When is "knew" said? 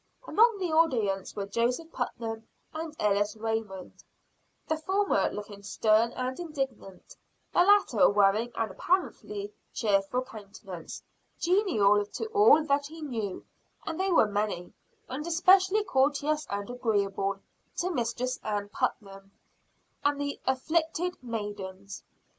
13.03-13.45